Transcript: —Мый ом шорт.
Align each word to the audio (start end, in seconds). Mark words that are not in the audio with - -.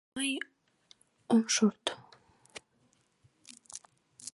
—Мый 0.15 0.31
ом 1.33 1.41
шорт. 1.53 1.85